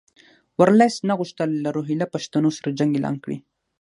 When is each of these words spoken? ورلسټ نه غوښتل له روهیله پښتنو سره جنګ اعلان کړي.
ورلسټ 0.59 1.01
نه 1.09 1.13
غوښتل 1.19 1.49
له 1.63 1.69
روهیله 1.75 2.05
پښتنو 2.13 2.49
سره 2.57 2.75
جنګ 2.79 2.91
اعلان 2.95 3.15
کړي. 3.23 3.37